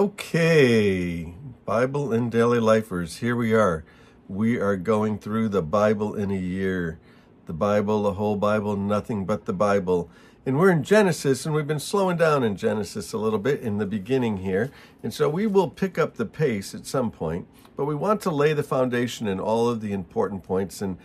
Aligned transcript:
Okay, 0.00 1.34
Bible 1.66 2.10
and 2.10 2.32
Daily 2.32 2.58
Lifers, 2.58 3.18
here 3.18 3.36
we 3.36 3.52
are. 3.52 3.84
We 4.28 4.58
are 4.58 4.76
going 4.76 5.18
through 5.18 5.50
the 5.50 5.60
Bible 5.60 6.14
in 6.14 6.30
a 6.30 6.38
year. 6.38 6.98
The 7.44 7.52
Bible, 7.52 8.04
the 8.04 8.14
whole 8.14 8.36
Bible, 8.36 8.78
nothing 8.78 9.26
but 9.26 9.44
the 9.44 9.52
Bible. 9.52 10.08
And 10.46 10.58
we're 10.58 10.70
in 10.70 10.84
Genesis, 10.84 11.44
and 11.44 11.54
we've 11.54 11.66
been 11.66 11.78
slowing 11.78 12.16
down 12.16 12.42
in 12.42 12.56
Genesis 12.56 13.12
a 13.12 13.18
little 13.18 13.38
bit 13.38 13.60
in 13.60 13.76
the 13.76 13.84
beginning 13.84 14.38
here. 14.38 14.70
And 15.02 15.12
so 15.12 15.28
we 15.28 15.46
will 15.46 15.68
pick 15.68 15.98
up 15.98 16.14
the 16.14 16.24
pace 16.24 16.74
at 16.74 16.86
some 16.86 17.10
point, 17.10 17.46
but 17.76 17.84
we 17.84 17.94
want 17.94 18.22
to 18.22 18.30
lay 18.30 18.54
the 18.54 18.62
foundation 18.62 19.26
in 19.26 19.38
all 19.38 19.68
of 19.68 19.82
the 19.82 19.92
important 19.92 20.42
points. 20.44 20.80
And 20.80 20.96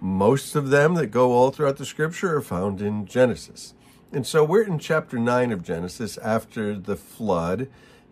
most 0.00 0.54
of 0.54 0.68
them 0.68 0.96
that 0.96 1.06
go 1.06 1.32
all 1.32 1.50
throughout 1.50 1.78
the 1.78 1.86
scripture 1.86 2.36
are 2.36 2.42
found 2.42 2.82
in 2.82 3.06
Genesis. 3.06 3.72
And 4.12 4.26
so 4.26 4.44
we're 4.44 4.64
in 4.64 4.78
chapter 4.78 5.18
9 5.18 5.50
of 5.50 5.62
Genesis 5.62 6.18
after 6.18 6.74
the 6.74 6.96
flood 6.96 7.68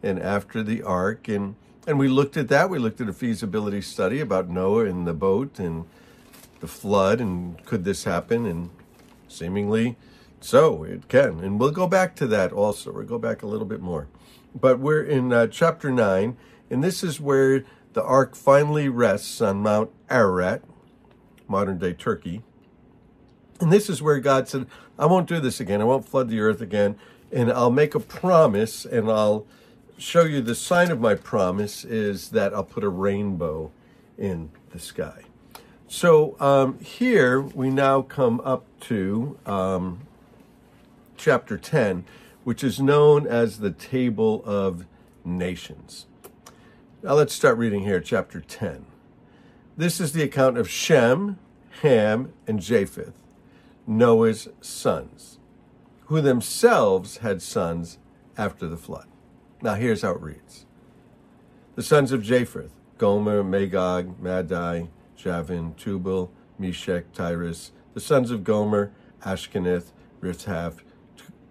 and 0.07 0.19
after 0.21 0.63
the 0.63 0.83
ark. 0.83 1.29
And, 1.29 1.57
and 1.87 1.99
we 1.99 2.09
looked 2.09 2.37
at 2.37 2.49
that. 2.49 2.71
We 2.71 2.79
looked 2.79 3.01
at 3.01 3.09
a 3.09 3.13
feasibility 3.13 3.83
study 3.83 4.21
about 4.21 4.49
Noah 4.49 4.87
and 4.87 5.07
the 5.07 5.15
boat 5.15 5.59
and 5.59 5.85
the 6.61 6.69
flood 6.69 7.21
and 7.21 7.63
could 7.65 7.85
this 7.85 8.05
happen? 8.05 8.47
And 8.47 8.71
seemingly 9.29 9.97
so 10.41 10.85
it 10.85 11.09
can. 11.09 11.41
And 11.41 11.59
we'll 11.59 11.71
go 11.71 11.87
back 11.87 12.15
to 12.17 12.27
that 12.29 12.53
also. 12.53 12.93
We'll 12.93 13.05
go 13.05 13.19
back 13.19 13.43
a 13.43 13.47
little 13.47 13.67
bit 13.67 13.81
more. 13.81 14.09
But 14.59 14.79
we're 14.79 15.03
in 15.03 15.33
uh, 15.33 15.49
chapter 15.49 15.91
9, 15.91 16.37
and 16.71 16.83
this 16.83 17.03
is 17.03 17.21
where 17.21 17.65
the 17.93 18.03
ark 18.03 18.35
finally 18.35 18.89
rests 18.89 19.41
on 19.41 19.59
Mount 19.59 19.91
Ararat, 20.09 20.63
modern 21.49 21.79
day 21.79 21.93
Turkey. 21.93 22.43
And 23.61 23.73
this 23.73 23.89
is 23.89 24.03
where 24.03 24.19
God 24.19 24.49
said, 24.49 24.67
I 24.99 25.07
won't 25.07 25.29
do 25.29 25.41
this 25.41 25.61
again. 25.61 25.81
I 25.81 25.85
won't 25.85 26.09
flood 26.09 26.29
the 26.29 26.41
earth 26.41 26.61
again. 26.61 26.97
And 27.33 27.51
I'll 27.51 27.71
make 27.71 27.95
a 27.95 28.01
promise 28.01 28.85
and 28.85 29.11
I'll 29.11 29.47
show 29.99 30.25
you 30.25 30.41
the 30.41 30.55
sign 30.55 30.91
of 30.91 31.01
my 31.01 31.15
promise 31.15 31.85
is 31.85 32.31
that 32.31 32.53
I'll 32.53 32.65
put 32.65 32.85
a 32.85 32.89
rainbow 32.89 33.71
in 34.19 34.51
the 34.71 34.79
sky. 34.79 35.23
So 35.89 36.37
um, 36.41 36.79
here 36.81 37.41
we 37.41 37.71
now 37.71 38.03
come 38.03 38.41
up 38.41 38.65
to 38.81 39.39
um, 39.47 40.01
chapter 41.17 41.57
10, 41.57 42.05
which 42.45 42.63
is 42.63 42.81
known 42.81 43.27
as 43.27 43.59
the 43.59 43.71
Table 43.71 44.43
of 44.45 44.85
Nations. 45.25 46.07
Now 47.03 47.15
let's 47.15 47.35
start 47.35 47.57
reading 47.57 47.83
here, 47.83 48.01
chapter 48.01 48.41
10. 48.41 48.85
This 49.77 50.01
is 50.01 50.13
the 50.13 50.23
account 50.23 50.59
of 50.59 50.69
Shem, 50.69 51.39
Ham, 51.83 52.33
and 52.47 52.61
Japheth, 52.61 53.15
Noah's 53.87 54.49
sons, 54.61 55.39
who 56.07 56.21
themselves 56.21 57.19
had 57.19 57.43
sons 57.43 57.99
after 58.37 58.67
the 58.67 58.77
flood. 58.77 59.07
Now 59.63 59.75
here's 59.75 60.03
how 60.03 60.13
it 60.13 60.21
reads 60.21 60.67
The 61.77 61.83
sons 61.83 62.13
of 62.13 62.23
Japheth, 62.23 62.73
Gomer, 62.99 63.43
Magog, 63.43 64.21
Madai, 64.21 64.89
Javan, 65.17 65.75
Tubal, 65.75 66.31
Meshech, 66.59 67.13
Tiras, 67.13 67.73
the 67.95 68.01
sons 68.01 68.31
of 68.31 68.45
Gomer, 68.45 68.93
Ashkenaz, 69.25 69.93
Riphath, 70.21 70.81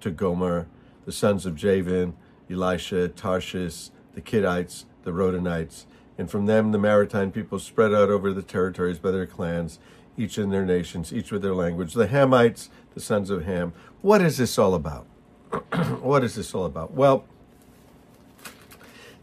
to 0.01 0.11
Gomer, 0.11 0.67
the 1.05 1.11
sons 1.11 1.47
of 1.47 1.55
Javan, 1.55 2.15
Elisha, 2.49 3.07
Tarshish, 3.09 3.89
the 4.13 4.21
Kittites, 4.21 4.85
the 5.03 5.11
Rodanites, 5.11 5.85
and 6.17 6.29
from 6.29 6.45
them 6.45 6.71
the 6.71 6.77
maritime 6.77 7.31
people 7.31 7.57
spread 7.57 7.93
out 7.93 8.09
over 8.09 8.31
the 8.31 8.43
territories 8.43 8.99
by 8.99 9.09
their 9.09 9.25
clans, 9.25 9.79
each 10.15 10.37
in 10.37 10.51
their 10.51 10.65
nations, 10.65 11.11
each 11.11 11.31
with 11.31 11.41
their 11.41 11.55
language. 11.55 11.93
The 11.93 12.07
Hamites, 12.07 12.69
the 12.93 13.01
sons 13.01 13.31
of 13.31 13.45
Ham. 13.45 13.73
What 14.01 14.21
is 14.21 14.37
this 14.37 14.59
all 14.59 14.75
about? 14.75 15.07
what 16.01 16.23
is 16.23 16.35
this 16.35 16.53
all 16.53 16.65
about? 16.65 16.93
Well, 16.93 17.25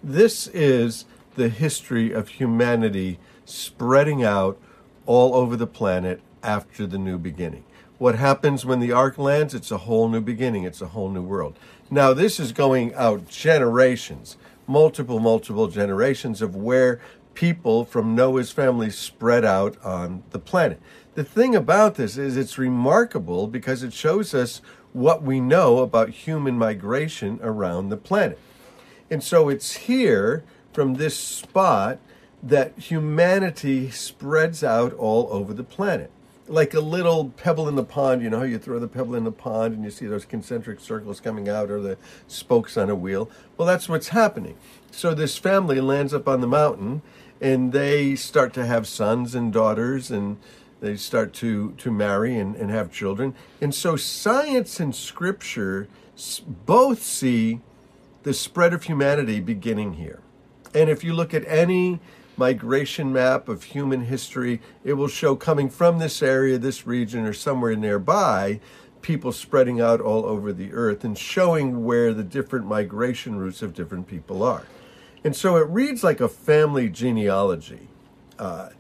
this 0.03 0.47
is 0.49 1.05
the 1.37 1.49
history 1.49 2.13
of 2.13 2.29
humanity 2.29 3.19
spreading 3.45 4.23
out 4.23 4.59
all 5.07 5.35
over 5.35 5.57
the 5.57 5.67
planet 5.67 6.21
after 6.43 6.87
the 6.87 6.99
new 6.99 7.19
beginning. 7.19 7.65
What 7.99 8.17
happens 8.17 8.67
when 8.67 8.81
the 8.81 8.93
ark 8.93 9.17
lands? 9.17 9.55
It's 9.55 9.71
a 9.71 9.79
whole 9.79 10.09
new 10.09 10.21
beginning, 10.21 10.65
it's 10.65 10.81
a 10.81 10.89
whole 10.89 11.09
new 11.09 11.23
world. 11.23 11.59
Now, 11.91 12.13
this 12.13 12.41
is 12.41 12.53
going 12.53 12.95
out 12.95 13.29
generations 13.29 14.37
multiple, 14.67 15.21
multiple 15.21 15.69
generations 15.69 16.41
of 16.41 16.55
where 16.55 17.01
people 17.35 17.85
from 17.85 18.15
Noah's 18.15 18.51
family 18.51 18.91
spread 18.91 19.45
out 19.45 19.83
on 19.85 20.23
the 20.31 20.39
planet. 20.39 20.81
The 21.15 21.25
thing 21.25 21.55
about 21.55 21.97
this 21.97 22.17
is 22.17 22.37
it's 22.37 22.59
remarkable 22.59 23.47
because 23.47 23.83
it 23.83 23.93
shows 23.93 24.35
us 24.35 24.63
what 24.93 25.23
we 25.23 25.41
know 25.41 25.79
about 25.79 26.11
human 26.11 26.57
migration 26.59 27.39
around 27.43 27.89
the 27.89 27.97
planet. 27.97 28.39
And 29.13 29.23
so 29.23 29.51
it's 29.51 29.75
here 29.75 30.43
from 30.73 30.95
this 30.95 31.15
spot 31.15 31.99
that 32.43 32.79
humanity 32.79 33.91
spreads 33.91 34.65
out 34.65 34.95
all 34.95 35.29
over 35.31 35.53
the 35.53 35.63
planet 35.63 36.11
like 36.49 36.73
a 36.73 36.81
little 36.81 37.29
pebble 37.29 37.69
in 37.69 37.77
the 37.77 37.85
pond. 37.85 38.23
You 38.23 38.31
know 38.31 38.39
how 38.39 38.45
you 38.45 38.59
throw 38.59 38.79
the 38.79 38.89
pebble 38.89 39.15
in 39.15 39.25
the 39.25 39.31
pond 39.31 39.75
and 39.75 39.85
you 39.85 39.91
see 39.91 40.07
those 40.07 40.25
concentric 40.25 40.81
circles 40.81 41.21
coming 41.21 41.47
out 41.47 41.71
or 41.71 41.79
the 41.79 41.99
spokes 42.27 42.79
on 42.79 42.89
a 42.89 42.95
wheel? 42.95 43.31
Well, 43.59 43.69
that's 43.69 43.87
what's 43.87 44.09
happening. 44.09 44.57
So 44.91 45.13
this 45.13 45.37
family 45.37 45.83
lands 45.83 46.15
up 46.15 46.27
on 46.27 46.41
the 46.41 46.47
mountain 46.47 47.03
and 47.39 47.73
they 47.73 48.17
start 48.17 48.55
to 48.55 48.65
have 48.65 48.87
sons 48.87 49.35
and 49.35 49.53
daughters 49.53 50.11
and 50.11 50.39
they 50.81 50.97
start 50.97 51.35
to, 51.35 51.73
to 51.73 51.91
marry 51.91 52.39
and, 52.39 52.57
and 52.57 52.71
have 52.71 52.91
children. 52.91 53.35
And 53.61 53.75
so 53.75 53.95
science 53.95 54.81
and 54.81 54.95
scripture 54.95 55.87
both 56.67 57.03
see 57.03 57.61
the 58.23 58.35
spread 58.35 58.73
of 58.73 58.85
humanity 58.85 59.41
beginning 59.41 59.95
here. 59.95 60.21
And 60.75 60.89
if 60.89 61.05
you 61.05 61.13
look 61.13 61.35
at 61.35 61.47
any 61.47 62.01
migration 62.37 63.13
map 63.13 63.49
of 63.49 63.65
human 63.65 64.07
history, 64.07 64.61
it 64.85 64.95
will 64.95 65.09
show 65.09 65.37
coming 65.37 65.69
from 65.69 65.99
this 65.99 66.23
area, 66.23 66.59
this 66.59 66.87
region, 66.87 67.27
or 67.27 67.33
somewhere 67.33 67.77
nearby, 67.77 68.61
people 69.03 69.33
spreading 69.33 69.81
out 69.81 70.01
all 70.01 70.25
over 70.25 70.53
the 70.53 70.73
earth 70.73 71.05
and 71.05 71.19
showing 71.19 71.85
where 71.85 72.15
the 72.15 72.23
different 72.23 72.67
migration 72.67 73.37
routes 73.37 73.61
of 73.61 73.75
different 73.75 74.07
people 74.07 74.43
are. 74.43 74.67
And 75.25 75.37
so 75.37 75.57
it 75.57 75.69
reads 75.69 76.03
like 76.03 76.21
a 76.21 76.29
family 76.29 76.89
genealogy. 76.89 77.89
Uh, 78.39 78.71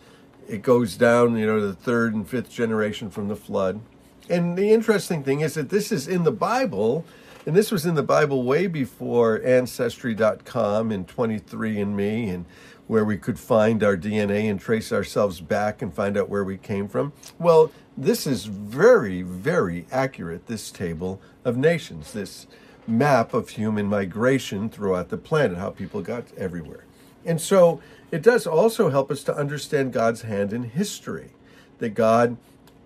it 0.48 0.62
goes 0.62 0.96
down, 0.96 1.36
you 1.36 1.46
know, 1.46 1.60
the 1.60 1.74
third 1.74 2.14
and 2.14 2.28
fifth 2.28 2.50
generation 2.50 3.10
from 3.10 3.28
the 3.28 3.36
flood. 3.36 3.80
And 4.28 4.56
the 4.56 4.70
interesting 4.72 5.22
thing 5.22 5.40
is 5.40 5.54
that 5.54 5.68
this 5.68 5.92
is 5.92 6.08
in 6.08 6.24
the 6.24 6.32
Bible, 6.32 7.04
and 7.46 7.56
this 7.56 7.70
was 7.70 7.84
in 7.86 7.94
the 7.94 8.02
Bible 8.02 8.44
way 8.44 8.66
before 8.66 9.40
Ancestry.com 9.44 10.92
and 10.92 11.08
23andMe 11.08 12.32
and 12.32 12.44
where 12.86 13.04
we 13.04 13.16
could 13.16 13.38
find 13.38 13.82
our 13.82 13.96
DNA 13.96 14.50
and 14.50 14.60
trace 14.60 14.92
ourselves 14.92 15.40
back 15.40 15.82
and 15.82 15.94
find 15.94 16.16
out 16.16 16.28
where 16.28 16.44
we 16.44 16.56
came 16.56 16.88
from? 16.88 17.12
Well, 17.38 17.72
this 17.96 18.26
is 18.26 18.44
very, 18.44 19.22
very 19.22 19.86
accurate, 19.90 20.46
this 20.46 20.70
table 20.70 21.20
of 21.44 21.56
nations, 21.56 22.12
this 22.12 22.46
map 22.86 23.34
of 23.34 23.50
human 23.50 23.86
migration 23.86 24.68
throughout 24.68 25.08
the 25.08 25.16
planet, 25.16 25.58
how 25.58 25.70
people 25.70 26.02
got 26.02 26.24
everywhere. 26.36 26.84
And 27.24 27.40
so 27.40 27.80
it 28.10 28.22
does 28.22 28.46
also 28.46 28.90
help 28.90 29.10
us 29.10 29.22
to 29.24 29.36
understand 29.36 29.92
God's 29.92 30.22
hand 30.22 30.52
in 30.52 30.64
history, 30.64 31.30
that 31.78 31.90
God 31.90 32.36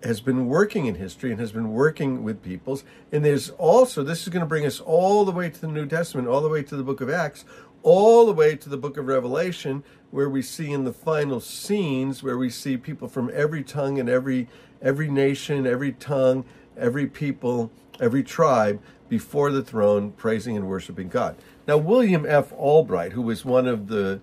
has 0.06 0.20
been 0.20 0.46
working 0.46 0.86
in 0.86 0.94
history 0.94 1.30
and 1.30 1.40
has 1.40 1.52
been 1.52 1.72
working 1.72 2.22
with 2.22 2.42
peoples. 2.42 2.84
And 3.12 3.24
there's 3.24 3.50
also, 3.50 4.02
this 4.02 4.22
is 4.22 4.28
going 4.28 4.40
to 4.40 4.46
bring 4.46 4.64
us 4.64 4.80
all 4.80 5.24
the 5.24 5.32
way 5.32 5.50
to 5.50 5.60
the 5.60 5.68
New 5.68 5.86
Testament, 5.86 6.28
all 6.28 6.40
the 6.40 6.48
way 6.48 6.62
to 6.62 6.76
the 6.76 6.82
book 6.82 7.00
of 7.00 7.10
Acts, 7.10 7.44
all 7.82 8.26
the 8.26 8.32
way 8.32 8.56
to 8.56 8.68
the 8.68 8.76
book 8.76 8.96
of 8.96 9.06
Revelation, 9.06 9.84
where 10.10 10.28
we 10.28 10.42
see 10.42 10.72
in 10.72 10.84
the 10.84 10.92
final 10.92 11.40
scenes 11.40 12.22
where 12.22 12.38
we 12.38 12.50
see 12.50 12.76
people 12.76 13.08
from 13.08 13.30
every 13.34 13.62
tongue 13.62 13.98
and 13.98 14.08
every 14.08 14.48
every 14.82 15.08
nation, 15.08 15.66
every 15.66 15.92
tongue, 15.92 16.44
every 16.76 17.06
people, 17.06 17.70
every 18.00 18.22
tribe 18.22 18.80
before 19.08 19.50
the 19.50 19.62
throne, 19.62 20.12
praising 20.12 20.56
and 20.56 20.68
worshiping 20.68 21.08
God. 21.08 21.36
Now, 21.66 21.76
William 21.76 22.26
F. 22.26 22.52
Albright, 22.52 23.12
who 23.12 23.22
was 23.22 23.44
one 23.44 23.66
of 23.66 23.88
the 23.88 24.20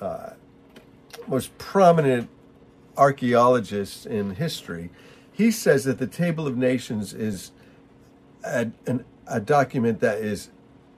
uh, 0.00 0.30
most 1.26 1.56
prominent 1.58 2.28
archaeologists 2.96 4.06
in 4.06 4.34
history, 4.34 4.90
he 5.34 5.50
says 5.50 5.84
that 5.84 5.98
the 5.98 6.06
Table 6.06 6.46
of 6.46 6.56
Nations 6.56 7.12
is 7.12 7.50
a, 8.42 8.70
an, 8.86 9.04
a 9.26 9.40
document 9.40 10.00
that 10.00 10.18
is 10.18 10.50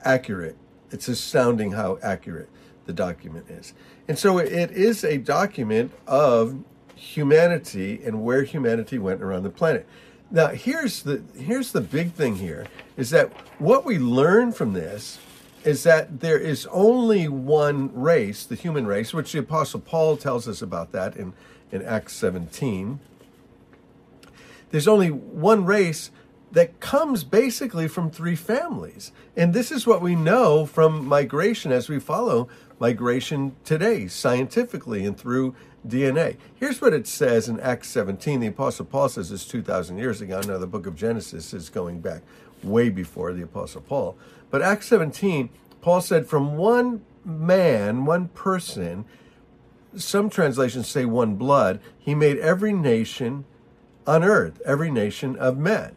accurate 0.05 0.56
it's 0.91 1.09
astounding 1.09 1.73
how 1.73 1.99
accurate 2.03 2.49
the 2.87 2.93
document 2.93 3.47
is. 3.50 3.75
And 4.09 4.19
so 4.19 4.38
it 4.38 4.71
is 4.71 5.05
a 5.05 5.19
document 5.19 5.93
of 6.06 6.62
humanity 6.94 8.00
and 8.05 8.25
where 8.25 8.44
humanity 8.44 8.99
went 8.99 9.23
around 9.23 9.43
the 9.43 9.50
planet. 9.50 9.87
Now, 10.31 10.49
here's 10.49 11.03
the 11.03 11.23
here's 11.38 11.73
the 11.73 11.81
big 11.81 12.12
thing 12.12 12.37
here 12.37 12.67
is 12.97 13.11
that 13.11 13.33
what 13.61 13.85
we 13.85 13.99
learn 13.99 14.53
from 14.53 14.73
this 14.73 15.19
is 15.65 15.83
that 15.83 16.21
there 16.21 16.38
is 16.38 16.67
only 16.71 17.29
one 17.29 17.93
race, 17.93 18.44
the 18.44 18.55
human 18.55 18.87
race, 18.87 19.12
which 19.12 19.33
the 19.33 19.41
apostle 19.41 19.81
Paul 19.81 20.17
tells 20.17 20.49
us 20.49 20.62
about 20.62 20.93
that 20.93 21.17
in 21.17 21.33
in 21.71 21.83
Acts 21.83 22.15
17. 22.15 23.00
There's 24.71 24.89
only 24.89 25.11
one 25.11 25.65
race 25.65 26.11
that 26.53 26.81
comes 26.81 27.25
basically 27.25 27.89
from 27.89 28.11
three 28.11 28.37
families. 28.37 29.13
And 29.37 29.53
this 29.53 29.71
is 29.71 29.87
what 29.87 30.01
we 30.01 30.15
know 30.15 30.65
from 30.65 31.05
migration 31.07 31.73
as 31.73 31.89
we 31.89 31.99
follow 31.99 32.49
migration 32.79 33.57
today, 33.65 34.07
scientifically 34.07 35.05
and 35.05 35.19
through 35.19 35.55
DNA. 35.87 36.37
Here's 36.55 36.81
what 36.81 36.93
it 36.93 37.07
says 37.07 37.49
in 37.49 37.61
Acts 37.61 37.89
17. 37.89 38.41
The 38.41 38.47
Apostle 38.49 38.87
Paul 38.87 39.09
says 39.09 39.31
this 39.31 39.47
2,000 39.47 39.99
years 39.99 40.21
ago. 40.21 40.41
Now, 40.41 40.59
the 40.59 40.67
book 40.67 40.87
of 40.87 40.97
Genesis 40.97 41.53
is 41.53 41.69
going 41.69 42.01
back 42.01 42.23
way 42.62 42.89
before 42.89 43.33
the 43.33 43.43
Apostle 43.43 43.83
Paul. 43.83 44.17
But 44.51 44.62
Acts 44.62 44.87
17, 44.89 45.51
Paul 45.81 46.01
said, 46.01 46.27
From 46.27 46.57
one 46.57 47.05
man, 47.25 48.05
one 48.05 48.29
person, 48.29 49.05
some 49.97 50.31
translations 50.31 50.89
say 50.89 51.05
one 51.05 51.37
blood, 51.37 51.81
he 51.99 52.15
made 52.15 52.39
every 52.39 52.73
nation 52.73 53.45
on 54.06 54.25
earth, 54.25 54.61
every 54.64 54.91
nation 54.91 55.37
of 55.37 55.58
men 55.58 55.94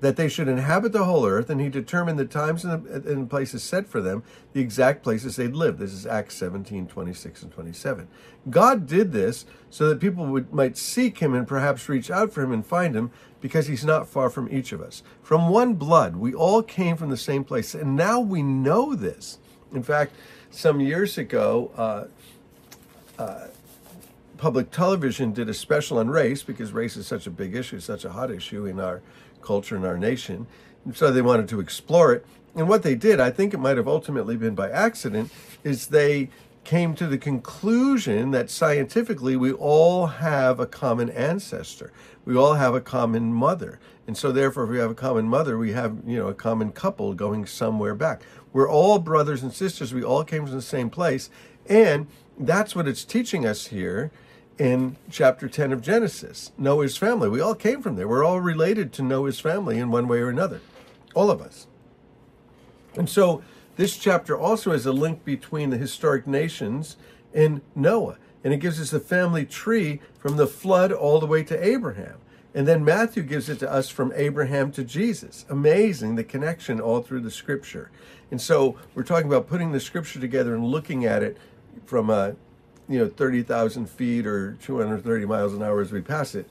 that 0.00 0.16
they 0.16 0.28
should 0.28 0.48
inhabit 0.48 0.92
the 0.92 1.04
whole 1.04 1.26
earth, 1.26 1.50
and 1.50 1.60
he 1.60 1.68
determined 1.68 2.18
the 2.18 2.24
times 2.24 2.64
and, 2.64 2.84
the, 2.84 3.12
and 3.12 3.28
places 3.28 3.62
set 3.62 3.86
for 3.86 4.00
them, 4.00 4.22
the 4.52 4.60
exact 4.60 5.02
places 5.02 5.36
they'd 5.36 5.54
live. 5.54 5.78
This 5.78 5.92
is 5.92 6.06
Acts 6.06 6.36
17, 6.36 6.86
26 6.86 7.42
and 7.42 7.52
27. 7.52 8.08
God 8.48 8.86
did 8.86 9.12
this 9.12 9.44
so 9.68 9.88
that 9.88 10.00
people 10.00 10.26
would, 10.26 10.52
might 10.52 10.78
seek 10.78 11.18
him 11.18 11.34
and 11.34 11.46
perhaps 11.46 11.88
reach 11.88 12.10
out 12.10 12.32
for 12.32 12.42
him 12.42 12.52
and 12.52 12.64
find 12.64 12.96
him 12.96 13.10
because 13.40 13.66
he's 13.66 13.84
not 13.84 14.08
far 14.08 14.30
from 14.30 14.48
each 14.50 14.72
of 14.72 14.80
us. 14.80 15.02
From 15.22 15.48
one 15.48 15.74
blood, 15.74 16.16
we 16.16 16.32
all 16.32 16.62
came 16.62 16.96
from 16.96 17.10
the 17.10 17.16
same 17.16 17.44
place, 17.44 17.74
and 17.74 17.94
now 17.94 18.20
we 18.20 18.42
know 18.42 18.94
this. 18.94 19.38
In 19.72 19.82
fact, 19.82 20.14
some 20.50 20.80
years 20.80 21.18
ago, 21.18 21.70
uh, 21.76 23.22
uh, 23.22 23.48
public 24.40 24.70
television 24.70 25.32
did 25.32 25.50
a 25.50 25.54
special 25.54 25.98
on 25.98 26.08
race 26.08 26.42
because 26.42 26.72
race 26.72 26.96
is 26.96 27.06
such 27.06 27.26
a 27.26 27.30
big 27.30 27.54
issue, 27.54 27.78
such 27.78 28.06
a 28.06 28.10
hot 28.10 28.30
issue 28.30 28.64
in 28.64 28.80
our 28.80 29.02
culture 29.42 29.76
in 29.76 29.84
our 29.84 29.98
nation. 29.98 30.46
And 30.86 30.96
so 30.96 31.12
they 31.12 31.20
wanted 31.20 31.46
to 31.50 31.60
explore 31.60 32.14
it. 32.14 32.26
And 32.56 32.66
what 32.66 32.82
they 32.82 32.94
did, 32.94 33.20
I 33.20 33.30
think 33.30 33.52
it 33.52 33.58
might 33.58 33.76
have 33.76 33.86
ultimately 33.86 34.38
been 34.38 34.54
by 34.54 34.70
accident, 34.70 35.30
is 35.62 35.88
they 35.88 36.30
came 36.64 36.94
to 36.94 37.06
the 37.06 37.18
conclusion 37.18 38.30
that 38.30 38.48
scientifically 38.48 39.36
we 39.36 39.52
all 39.52 40.06
have 40.06 40.58
a 40.58 40.66
common 40.66 41.10
ancestor. 41.10 41.92
We 42.24 42.34
all 42.34 42.54
have 42.54 42.74
a 42.74 42.80
common 42.80 43.34
mother. 43.34 43.78
And 44.06 44.16
so 44.16 44.32
therefore 44.32 44.64
if 44.64 44.70
we 44.70 44.78
have 44.78 44.90
a 44.90 44.94
common 44.94 45.28
mother, 45.28 45.58
we 45.58 45.72
have, 45.72 45.98
you 46.06 46.16
know, 46.16 46.28
a 46.28 46.34
common 46.34 46.72
couple 46.72 47.12
going 47.12 47.44
somewhere 47.44 47.94
back. 47.94 48.22
We're 48.54 48.70
all 48.70 48.98
brothers 49.00 49.42
and 49.42 49.52
sisters. 49.52 49.92
We 49.92 50.02
all 50.02 50.24
came 50.24 50.46
from 50.46 50.54
the 50.54 50.62
same 50.62 50.88
place. 50.88 51.28
And 51.68 52.06
that's 52.38 52.74
what 52.74 52.88
it's 52.88 53.04
teaching 53.04 53.44
us 53.44 53.66
here 53.66 54.10
in 54.60 54.94
chapter 55.10 55.48
10 55.48 55.72
of 55.72 55.80
Genesis. 55.80 56.52
Noah's 56.58 56.98
family. 56.98 57.30
We 57.30 57.40
all 57.40 57.54
came 57.54 57.80
from 57.80 57.96
there. 57.96 58.06
We're 58.06 58.22
all 58.22 58.42
related 58.42 58.92
to 58.92 59.02
Noah's 59.02 59.40
family 59.40 59.78
in 59.78 59.90
one 59.90 60.06
way 60.06 60.18
or 60.18 60.28
another. 60.28 60.60
All 61.14 61.30
of 61.30 61.40
us. 61.40 61.66
And 62.94 63.08
so 63.08 63.42
this 63.76 63.96
chapter 63.96 64.38
also 64.38 64.72
has 64.72 64.84
a 64.84 64.92
link 64.92 65.24
between 65.24 65.70
the 65.70 65.78
historic 65.78 66.26
nations 66.26 66.98
and 67.32 67.62
Noah. 67.74 68.18
And 68.44 68.52
it 68.52 68.58
gives 68.58 68.78
us 68.78 68.90
the 68.90 69.00
family 69.00 69.46
tree 69.46 70.02
from 70.18 70.36
the 70.36 70.46
flood 70.46 70.92
all 70.92 71.20
the 71.20 71.26
way 71.26 71.42
to 71.44 71.66
Abraham. 71.66 72.18
And 72.54 72.68
then 72.68 72.84
Matthew 72.84 73.22
gives 73.22 73.48
it 73.48 73.60
to 73.60 73.72
us 73.72 73.88
from 73.88 74.12
Abraham 74.14 74.72
to 74.72 74.84
Jesus. 74.84 75.46
Amazing 75.48 76.16
the 76.16 76.24
connection 76.24 76.80
all 76.80 77.00
through 77.00 77.20
the 77.20 77.30
scripture. 77.30 77.90
And 78.30 78.38
so 78.38 78.76
we're 78.94 79.04
talking 79.04 79.28
about 79.28 79.48
putting 79.48 79.72
the 79.72 79.80
scripture 79.80 80.20
together 80.20 80.54
and 80.54 80.66
looking 80.66 81.06
at 81.06 81.22
it 81.22 81.38
from 81.86 82.10
a 82.10 82.36
you 82.90 82.98
know 82.98 83.08
30,000 83.08 83.88
feet 83.88 84.26
or 84.26 84.58
230 84.60 85.24
miles 85.24 85.54
an 85.54 85.62
hour 85.62 85.80
as 85.80 85.92
we 85.92 86.02
pass 86.02 86.34
it, 86.34 86.50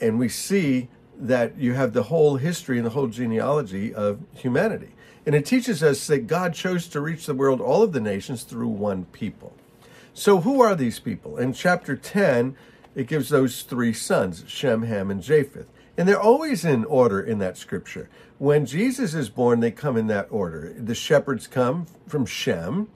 and 0.00 0.18
we 0.18 0.28
see 0.28 0.88
that 1.16 1.56
you 1.56 1.74
have 1.74 1.92
the 1.92 2.04
whole 2.04 2.36
history 2.36 2.76
and 2.76 2.84
the 2.84 2.90
whole 2.90 3.06
genealogy 3.06 3.94
of 3.94 4.20
humanity. 4.34 4.90
And 5.24 5.34
it 5.34 5.46
teaches 5.46 5.82
us 5.82 6.06
that 6.06 6.26
God 6.26 6.54
chose 6.54 6.88
to 6.88 7.00
reach 7.00 7.26
the 7.26 7.34
world, 7.34 7.60
all 7.60 7.82
of 7.82 7.92
the 7.92 8.00
nations, 8.00 8.42
through 8.42 8.68
one 8.68 9.04
people. 9.06 9.54
So, 10.12 10.40
who 10.40 10.60
are 10.60 10.74
these 10.74 10.98
people? 10.98 11.38
In 11.38 11.52
chapter 11.52 11.96
10, 11.96 12.56
it 12.94 13.06
gives 13.06 13.28
those 13.28 13.62
three 13.62 13.92
sons 13.92 14.44
Shem, 14.48 14.82
Ham, 14.82 15.10
and 15.10 15.22
Japheth. 15.22 15.68
And 15.96 16.08
they're 16.08 16.20
always 16.20 16.64
in 16.64 16.84
order 16.84 17.20
in 17.20 17.38
that 17.38 17.56
scripture. 17.56 18.08
When 18.38 18.66
Jesus 18.66 19.14
is 19.14 19.28
born, 19.28 19.60
they 19.60 19.70
come 19.70 19.96
in 19.96 20.06
that 20.08 20.28
order. 20.30 20.74
The 20.78 20.94
shepherds 20.94 21.46
come 21.46 21.86
from 22.06 22.24
Shem, 22.24 22.88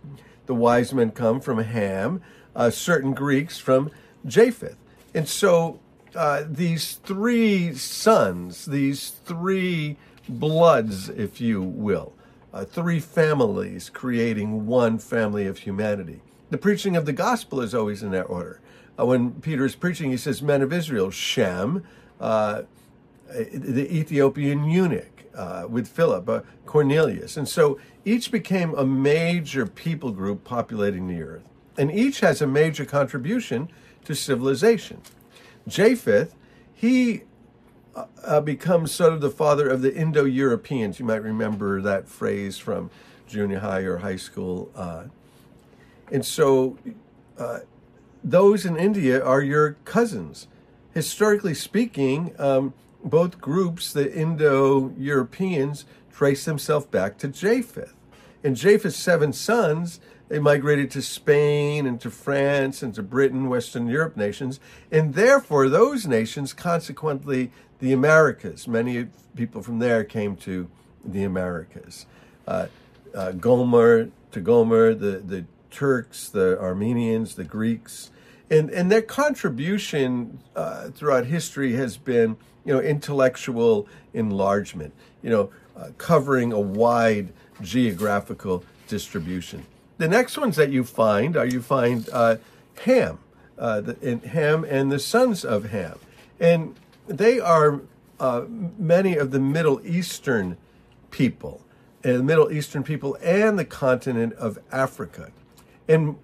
the 0.53 0.59
wise 0.59 0.93
men 0.93 1.11
come 1.11 1.41
from 1.41 1.61
Ham, 1.61 2.21
uh, 2.55 2.69
certain 2.69 3.15
Greeks 3.15 3.57
from 3.57 3.91
Japheth. 4.27 4.77
And 5.15 5.27
so 5.27 5.81
uh, 6.15 6.45
these 6.47 6.97
three 6.97 7.73
sons, 7.73 8.67
these 8.67 9.09
three 9.25 9.97
bloods, 10.29 11.09
if 11.09 11.41
you 11.41 11.63
will, 11.63 12.13
uh, 12.53 12.67
three 12.67 13.01
families 13.01 13.89
creating 13.89 14.67
one 14.67 14.99
family 14.99 15.47
of 15.47 15.61
humanity. 15.61 16.21
The 16.51 16.59
preaching 16.59 16.97
of 16.97 17.07
the 17.07 17.15
gospel 17.15 17.63
is 17.63 17.75
always 17.75 18.03
in 18.03 18.11
that 18.11 18.25
order. 18.25 18.61
Uh, 18.99 19.07
when 19.07 19.31
Peter 19.41 19.65
is 19.65 19.75
preaching, 19.75 20.11
he 20.11 20.19
says, 20.19 20.43
Men 20.43 20.61
of 20.61 20.71
Israel, 20.71 21.11
Shem, 21.11 21.83
uh, 22.21 22.65
the 23.27 23.89
Ethiopian 23.91 24.69
eunuch, 24.69 25.22
uh, 25.35 25.67
with 25.69 25.89
Philip, 25.89 26.29
uh, 26.29 26.41
Cornelius. 26.67 27.37
And 27.37 27.49
so 27.49 27.79
each 28.05 28.31
became 28.31 28.75
a 28.75 28.85
major 28.85 29.67
people 29.67 30.11
group 30.11 30.45
populating 30.45 31.07
the 31.09 31.23
earth. 31.23 31.45
And 31.79 31.91
each 31.91 32.21
has 32.21 32.43
a 32.43 32.47
major 32.47 32.85
contribution 32.85 33.69
to 34.05 34.15
civilization. 34.15 35.01
Japheth, 35.67 36.35
he 36.75 37.23
uh, 37.95 38.07
uh 38.25 38.41
becomes 38.41 38.93
sort 38.93 39.13
of 39.13 39.21
the 39.21 39.31
father 39.31 39.69
of 39.69 39.83
the 39.83 39.95
Indo 39.95 40.25
Europeans. 40.25 40.99
You 40.99 41.05
might 41.05 41.23
remember 41.23 41.81
that 41.83 42.09
phrase 42.09 42.59
from 42.59 42.91
junior 43.27 43.61
high 43.61 43.81
or 43.81 43.99
high 43.99 44.17
school. 44.17 44.71
Uh, 44.75 45.05
and 46.11 46.25
so 46.25 46.77
uh, 47.39 47.61
those 48.23 48.67
in 48.67 48.77
India 48.77 49.25
are 49.25 49.43
your 49.43 49.73
cousins. 49.85 50.47
Historically 50.95 51.55
speaking, 51.55 52.35
um, 52.39 52.75
both 53.05 53.41
groups, 53.41 53.93
the 53.93 54.13
Indo 54.13 54.93
Europeans, 54.97 55.85
trace 56.13 56.45
themselves 56.45 56.87
back 56.87 57.19
to 57.19 57.29
Japheth. 57.29 57.95
And 58.45 58.57
Japheth's 58.57 58.97
seven 58.97 59.33
sons, 59.33 60.01
they 60.29 60.39
migrated 60.39 60.91
to 60.93 61.03
Spain 61.03 61.87
and 61.87 62.01
to 62.01 62.11
France 62.11 62.83
and 62.83 62.95
to 62.95 63.03
Britain, 63.03 63.49
Western 63.49 63.87
Europe 63.87 64.17
nations, 64.17 64.61
and 64.91 65.15
therefore 65.15 65.69
those 65.69 66.07
nations, 66.07 66.53
consequently, 66.53 67.51
the 67.81 67.93
Americas. 67.93 68.67
Many 68.67 69.09
people 69.35 69.63
from 69.63 69.79
there 69.79 70.05
came 70.05 70.37
to 70.37 70.69
the 71.05 71.25
Americas. 71.25 72.07
Uh, 72.47 72.67
uh, 73.15 73.33
Gomer 73.33 74.11
to 74.31 74.41
Gomer, 74.41 74.95
the, 74.95 75.19
the 75.19 75.45
Turks, 75.71 76.29
the 76.29 76.59
Armenians, 76.61 77.35
the 77.35 77.45
Greeks, 77.45 78.11
and 78.53 78.71
and 78.71 78.93
their 78.93 79.03
contribution 79.03 80.39
uh, 80.55 80.91
throughout 80.91 81.27
history 81.27 81.73
has 81.73 81.97
been 81.97 82.37
you 82.65 82.73
know 82.73 82.81
intellectual 82.81 83.89
enlargement 84.13 84.93
you 85.23 85.31
know 85.31 85.51
uh, 85.77 85.89
covering 85.99 86.53
a 86.53 86.61
wide 86.61 87.33
geographical 87.63 88.63
distribution. 88.89 89.65
The 89.99 90.09
next 90.09 90.37
ones 90.37 90.57
that 90.57 90.71
you 90.71 90.85
find 90.85 91.37
are 91.37 91.47
you 91.47 91.63
find 91.63 92.09
uh, 92.13 92.37
ham 92.85 93.19
uh, 93.59 93.81
the, 93.81 93.97
and 94.03 94.23
ham 94.23 94.65
and 94.65 94.93
the 94.93 94.99
sons 94.99 95.45
of 95.45 95.71
ham. 95.71 95.99
And 96.41 96.75
they 97.07 97.41
are 97.41 97.81
uh, 98.21 98.45
many 98.49 99.17
of 99.17 99.31
the 99.31 99.41
middle 99.41 99.81
eastern 99.87 100.57
people 101.11 101.63
and 102.05 102.17
the 102.17 102.23
middle 102.23 102.51
eastern 102.51 102.83
people 102.83 103.17
and 103.23 103.59
the 103.59 103.65
continent 103.65 104.33
of 104.35 104.59
africa. 104.73 105.31
And 105.89 106.17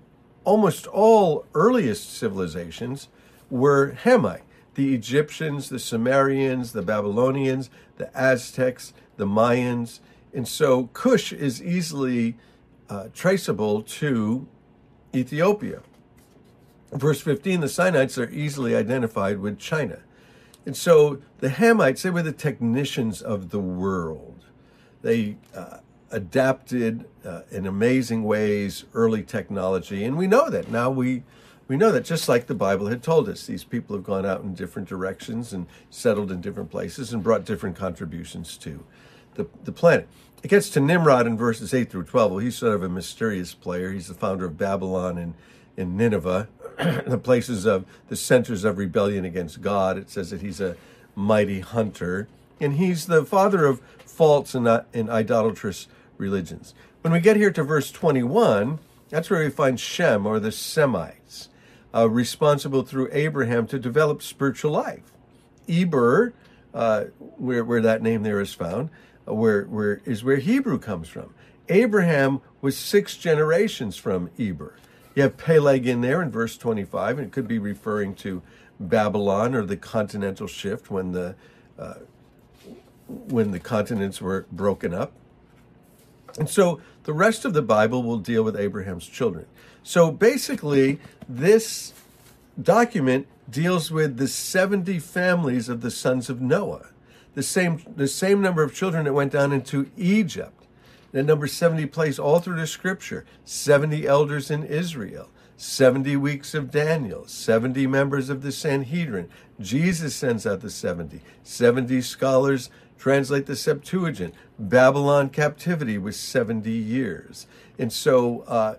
almost 0.48 0.86
all 0.86 1.44
earliest 1.52 2.16
civilizations 2.16 3.08
were 3.50 3.92
Hamite. 4.04 4.40
The 4.76 4.94
Egyptians, 4.94 5.68
the 5.68 5.78
Sumerians, 5.78 6.72
the 6.72 6.80
Babylonians, 6.80 7.68
the 7.98 8.10
Aztecs, 8.18 8.94
the 9.18 9.26
Mayans. 9.26 10.00
And 10.32 10.48
so 10.48 10.86
Cush 10.94 11.34
is 11.34 11.62
easily 11.62 12.38
uh, 12.88 13.08
traceable 13.12 13.82
to 13.82 14.48
Ethiopia. 15.14 15.82
Verse 16.92 17.20
15, 17.20 17.60
the 17.60 17.66
Sinites 17.66 18.16
are 18.16 18.30
easily 18.30 18.74
identified 18.74 19.40
with 19.40 19.58
China. 19.58 19.98
And 20.64 20.74
so 20.74 21.20
the 21.40 21.50
Hamites, 21.50 22.00
they 22.00 22.10
were 22.10 22.22
the 22.22 22.32
technicians 22.32 23.20
of 23.20 23.50
the 23.50 23.60
world. 23.60 24.46
They 25.02 25.36
uh, 25.54 25.78
adapted 26.10 27.04
uh, 27.24 27.42
in 27.50 27.66
amazing 27.66 28.24
ways 28.24 28.84
early 28.94 29.22
technology, 29.22 30.04
and 30.04 30.16
we 30.16 30.26
know 30.26 30.50
that 30.50 30.70
now. 30.70 30.90
We 30.90 31.22
we 31.68 31.76
know 31.76 31.92
that 31.92 32.06
just 32.06 32.30
like 32.30 32.46
the 32.46 32.54
Bible 32.54 32.86
had 32.86 33.02
told 33.02 33.28
us, 33.28 33.44
these 33.44 33.62
people 33.62 33.94
have 33.94 34.04
gone 34.04 34.24
out 34.24 34.42
in 34.42 34.54
different 34.54 34.88
directions 34.88 35.52
and 35.52 35.66
settled 35.90 36.32
in 36.32 36.40
different 36.40 36.70
places 36.70 37.12
and 37.12 37.22
brought 37.22 37.44
different 37.44 37.76
contributions 37.76 38.56
to 38.56 38.84
the, 39.34 39.46
the 39.64 39.72
planet. 39.72 40.08
It 40.42 40.48
gets 40.48 40.70
to 40.70 40.80
Nimrod 40.80 41.26
in 41.26 41.36
verses 41.36 41.74
8 41.74 41.90
through 41.90 42.04
12. 42.04 42.30
Well, 42.30 42.38
he's 42.40 42.56
sort 42.56 42.74
of 42.74 42.82
a 42.82 42.88
mysterious 42.88 43.52
player. 43.52 43.92
He's 43.92 44.08
the 44.08 44.14
founder 44.14 44.46
of 44.46 44.56
Babylon 44.56 45.18
and, 45.18 45.34
and 45.76 45.94
Nineveh, 45.94 46.48
the 47.06 47.20
places 47.22 47.66
of 47.66 47.84
the 48.08 48.16
centers 48.16 48.64
of 48.64 48.78
rebellion 48.78 49.26
against 49.26 49.60
God. 49.60 49.98
It 49.98 50.08
says 50.08 50.30
that 50.30 50.40
he's 50.40 50.60
a 50.60 50.76
mighty 51.14 51.60
hunter 51.60 52.28
And 52.60 52.74
he's 52.74 53.06
the 53.06 53.24
father 53.24 53.66
of 53.66 53.80
false 53.98 54.54
and, 54.54 54.66
uh, 54.66 54.82
and 54.94 55.10
idolatrous 55.10 55.86
religions. 56.18 56.74
When 57.02 57.12
we 57.12 57.20
get 57.20 57.36
here 57.36 57.50
to 57.52 57.62
verse 57.62 57.90
21, 57.90 58.78
that's 59.08 59.30
where 59.30 59.40
we 59.40 59.50
find 59.50 59.78
Shem 59.78 60.26
or 60.26 60.38
the 60.38 60.52
Semites, 60.52 61.48
uh, 61.94 62.08
responsible 62.10 62.82
through 62.82 63.08
Abraham 63.12 63.66
to 63.68 63.78
develop 63.78 64.22
spiritual 64.22 64.72
life. 64.72 65.12
Eber, 65.68 66.34
uh, 66.74 67.04
where, 67.36 67.64
where 67.64 67.80
that 67.80 68.02
name 68.02 68.22
there 68.22 68.40
is 68.40 68.52
found, 68.52 68.90
uh, 69.26 69.34
where, 69.34 69.64
where 69.64 70.00
is 70.04 70.22
where 70.22 70.36
Hebrew 70.36 70.78
comes 70.78 71.08
from. 71.08 71.34
Abraham 71.68 72.40
was 72.60 72.76
six 72.76 73.16
generations 73.16 73.96
from 73.96 74.30
Eber. 74.38 74.74
You 75.14 75.22
have 75.22 75.36
Peleg 75.36 75.86
in 75.86 76.00
there 76.00 76.22
in 76.22 76.30
verse 76.30 76.56
25, 76.56 77.18
and 77.18 77.26
it 77.26 77.32
could 77.32 77.48
be 77.48 77.58
referring 77.58 78.14
to 78.16 78.42
Babylon 78.80 79.54
or 79.54 79.64
the 79.64 79.76
continental 79.76 80.46
shift 80.46 80.90
when 80.90 81.12
the 81.12 81.34
uh, 81.78 81.94
when 83.06 83.50
the 83.52 83.58
continents 83.58 84.20
were 84.20 84.46
broken 84.52 84.92
up. 84.92 85.12
And 86.38 86.48
so 86.48 86.80
the 87.04 87.12
rest 87.12 87.44
of 87.44 87.54
the 87.54 87.62
Bible 87.62 88.02
will 88.02 88.18
deal 88.18 88.42
with 88.42 88.56
Abraham's 88.56 89.06
children. 89.06 89.46
So 89.82 90.10
basically, 90.10 91.00
this 91.28 91.94
document 92.60 93.26
deals 93.48 93.90
with 93.90 94.16
the 94.16 94.28
70 94.28 94.98
families 94.98 95.68
of 95.68 95.80
the 95.80 95.90
sons 95.90 96.28
of 96.28 96.40
Noah, 96.40 96.88
the 97.34 97.42
same, 97.42 97.82
the 97.96 98.08
same 98.08 98.40
number 98.40 98.62
of 98.62 98.74
children 98.74 99.04
that 99.04 99.12
went 99.12 99.32
down 99.32 99.52
into 99.52 99.90
Egypt. 99.96 100.52
That 101.12 101.22
number 101.22 101.46
70 101.46 101.86
plays 101.86 102.18
all 102.18 102.40
through 102.40 102.56
the 102.56 102.66
scripture 102.66 103.24
70 103.44 104.06
elders 104.06 104.50
in 104.50 104.64
Israel, 104.64 105.30
70 105.56 106.16
weeks 106.16 106.52
of 106.52 106.70
Daniel, 106.70 107.26
70 107.26 107.86
members 107.86 108.28
of 108.28 108.42
the 108.42 108.52
Sanhedrin. 108.52 109.30
Jesus 109.58 110.14
sends 110.14 110.46
out 110.46 110.60
the 110.60 110.70
70. 110.70 111.22
70 111.42 112.02
scholars 112.02 112.68
translate 112.98 113.46
the 113.46 113.56
Septuagint. 113.56 114.34
Babylon 114.58 115.30
captivity 115.30 115.98
was 115.98 116.18
70 116.18 116.70
years. 116.70 117.46
And 117.78 117.92
so 117.92 118.40
uh, 118.40 118.74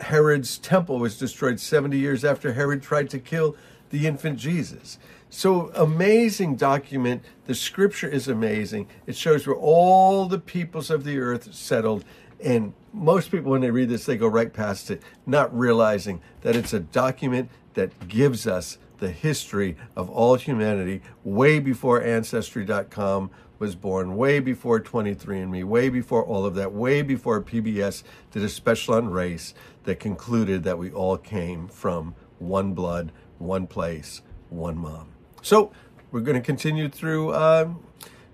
Herod's 0.00 0.58
temple 0.58 0.98
was 0.98 1.18
destroyed 1.18 1.60
70 1.60 1.98
years 1.98 2.24
after 2.24 2.54
Herod 2.54 2.82
tried 2.82 3.10
to 3.10 3.18
kill 3.18 3.56
the 3.90 4.06
infant 4.06 4.38
Jesus. 4.38 4.98
So 5.30 5.70
amazing 5.74 6.56
document. 6.56 7.22
The 7.46 7.54
scripture 7.54 8.08
is 8.08 8.28
amazing. 8.28 8.88
It 9.06 9.16
shows 9.16 9.46
where 9.46 9.56
all 9.56 10.26
the 10.26 10.38
peoples 10.38 10.90
of 10.90 11.04
the 11.04 11.18
earth 11.18 11.54
settled. 11.54 12.04
And 12.42 12.72
most 12.92 13.30
people, 13.30 13.52
when 13.52 13.60
they 13.60 13.70
read 13.70 13.90
this, 13.90 14.06
they 14.06 14.16
go 14.16 14.28
right 14.28 14.52
past 14.52 14.90
it, 14.90 15.02
not 15.26 15.56
realizing 15.56 16.22
that 16.42 16.56
it's 16.56 16.72
a 16.72 16.80
document 16.80 17.50
that 17.74 18.08
gives 18.08 18.46
us 18.46 18.78
the 18.98 19.10
history 19.10 19.76
of 19.94 20.10
all 20.10 20.34
humanity 20.36 21.02
way 21.24 21.58
before 21.58 22.02
Ancestry.com 22.02 23.30
was 23.58 23.74
born, 23.74 24.16
way 24.16 24.40
before 24.40 24.80
23andMe, 24.80 25.64
way 25.64 25.88
before 25.88 26.24
all 26.24 26.44
of 26.46 26.54
that, 26.54 26.72
way 26.72 27.02
before 27.02 27.42
PBS 27.42 28.02
did 28.30 28.42
a 28.42 28.48
special 28.48 28.94
on 28.94 29.10
race 29.10 29.54
that 29.84 29.98
concluded 29.98 30.62
that 30.64 30.78
we 30.78 30.90
all 30.90 31.16
came 31.16 31.68
from 31.68 32.14
one 32.38 32.72
blood, 32.72 33.12
one 33.38 33.66
place, 33.66 34.22
one 34.50 34.78
mom. 34.78 35.08
So 35.42 35.72
we're 36.10 36.20
going 36.20 36.40
to 36.40 36.44
continue 36.44 36.88
through 36.88 37.30
uh, 37.30 37.70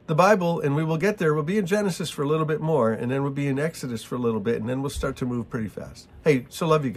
the 0.07 0.15
Bible, 0.15 0.61
and 0.61 0.77
we 0.77 0.85
will 0.85 0.99
get 0.99 1.19
there. 1.19 1.35
We'll 1.35 1.43
be 1.43 1.59
in 1.59 1.67
Genesis 1.67 2.11
for 2.11 2.23
a 2.23 2.29
little 2.29 2.47
bit 2.47 2.61
more, 2.61 2.93
and 2.93 3.11
then 3.11 3.23
we'll 3.23 3.33
be 3.33 3.49
in 3.49 3.59
Exodus 3.59 4.03
for 4.03 4.17
a 4.17 4.19
little 4.19 4.41
bit, 4.41 4.57
and 4.57 4.69
then 4.69 4.83
we'll 4.83 4.91
start 4.91 5.17
to 5.17 5.27
move 5.27 5.49
pretty 5.49 5.69
fast. 5.69 6.09
Hey, 6.23 6.47
so 6.51 6.67
love 6.67 6.85
you 6.85 6.91
guys. 6.91 6.93